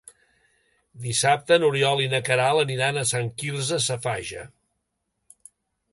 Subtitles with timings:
[1.03, 4.51] Dissabte n'Oriol i na Queralt aniran a Sant Quirze Safaja.